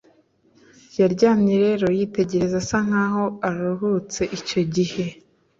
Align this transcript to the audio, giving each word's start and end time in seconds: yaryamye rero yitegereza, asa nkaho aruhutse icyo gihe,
yaryamye 0.99 1.53
rero 1.65 1.85
yitegereza, 1.97 2.55
asa 2.63 2.77
nkaho 2.87 3.23
aruhutse 3.47 4.21
icyo 4.37 4.61
gihe, 4.73 5.05